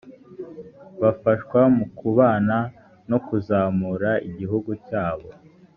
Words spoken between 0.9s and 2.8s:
bafashwa mu kubaka